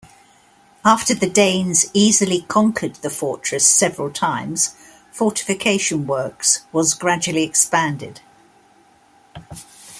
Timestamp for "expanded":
7.43-8.19